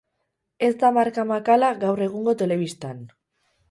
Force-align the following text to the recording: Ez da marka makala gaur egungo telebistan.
Ez 0.67 0.71
da 0.85 0.91
marka 0.95 1.27
makala 1.33 1.71
gaur 1.87 2.05
egungo 2.09 2.39
telebistan. 2.45 3.09